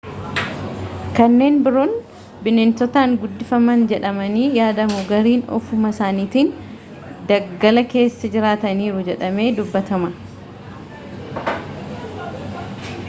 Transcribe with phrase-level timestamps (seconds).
[1.17, 1.91] kanneen biroon
[2.47, 6.49] bineensotaan guddifaman jedhamanii yaadamu gariin ofuma isaaniitiin
[7.33, 10.09] daggala keessa jiraataniiru jedhamee dubbatama